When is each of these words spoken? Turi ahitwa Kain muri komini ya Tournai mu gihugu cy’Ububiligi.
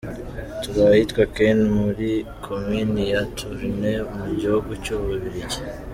Turi 0.61 0.79
ahitwa 0.91 1.23
Kain 1.33 1.59
muri 1.79 2.09
komini 2.45 3.03
ya 3.13 3.21
Tournai 3.37 3.97
mu 4.19 4.27
gihugu 4.41 4.71
cy’Ububiligi. 4.83 5.59